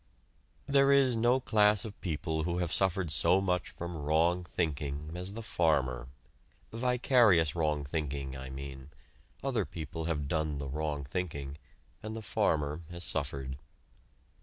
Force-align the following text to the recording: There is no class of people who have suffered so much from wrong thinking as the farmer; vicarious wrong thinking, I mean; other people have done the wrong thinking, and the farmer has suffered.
There 0.65 0.91
is 0.91 1.15
no 1.15 1.39
class 1.39 1.85
of 1.85 2.01
people 2.01 2.41
who 2.41 2.57
have 2.57 2.73
suffered 2.73 3.11
so 3.11 3.39
much 3.39 3.69
from 3.69 3.95
wrong 3.95 4.43
thinking 4.43 5.11
as 5.15 5.33
the 5.33 5.43
farmer; 5.43 6.07
vicarious 6.73 7.55
wrong 7.55 7.83
thinking, 7.85 8.35
I 8.35 8.49
mean; 8.49 8.89
other 9.43 9.63
people 9.63 10.05
have 10.05 10.27
done 10.27 10.57
the 10.57 10.67
wrong 10.67 11.03
thinking, 11.03 11.59
and 12.01 12.15
the 12.15 12.23
farmer 12.23 12.81
has 12.89 13.03
suffered. 13.03 13.59